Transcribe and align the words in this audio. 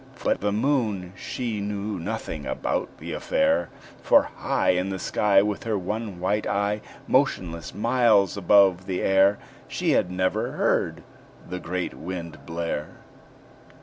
But 0.23 0.41
the 0.41 0.51
Moon 0.51 1.13
she 1.15 1.61
knew 1.61 1.99
nothing 1.99 2.47
about 2.47 2.97
the 2.97 3.13
affair; 3.13 3.69
For 4.01 4.23
high 4.23 4.71
In 4.71 4.89
the 4.89 4.97
sky, 4.97 5.43
With 5.43 5.63
her 5.65 5.77
one 5.77 6.19
white 6.19 6.47
eye, 6.47 6.81
Motionless, 7.07 7.75
miles 7.75 8.35
above 8.35 8.87
the 8.87 9.03
air, 9.03 9.37
She 9.67 9.91
had 9.91 10.09
never 10.09 10.53
heard 10.53 11.03
the 11.47 11.59
great 11.59 11.93
Wind 11.93 12.43
blare. 12.47 12.95